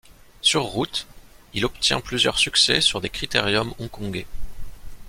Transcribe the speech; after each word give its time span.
Sur 0.41 0.63
route, 0.63 1.05
il 1.53 1.63
obtient 1.63 2.01
plusieurs 2.01 2.39
succès 2.39 2.81
sur 2.81 3.01
des 3.01 3.11
critériums 3.11 3.75
hongkongais. 3.77 4.25